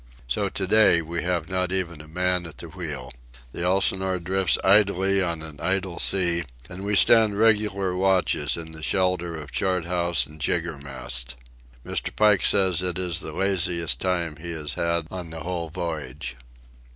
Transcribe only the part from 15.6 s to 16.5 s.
voyage.